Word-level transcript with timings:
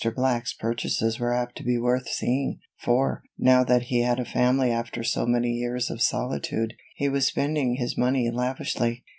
Black's 0.15 0.51
purchases 0.53 1.19
were 1.19 1.31
apt 1.31 1.55
to 1.57 1.63
be 1.63 1.77
worth 1.77 2.07
seeing, 2.09 2.57
for, 2.75 3.21
now 3.37 3.63
that 3.63 3.83
he 3.83 4.01
had 4.01 4.19
a 4.19 4.25
family 4.25 4.71
after 4.71 5.03
so 5.03 5.27
many 5.27 5.51
years 5.51 5.91
of 5.91 6.01
solitude, 6.01 6.73
he 6.95 7.07
was 7.07 7.27
spending 7.27 7.75
his 7.75 7.95
money 7.95 8.31
lavishly. 8.31 9.03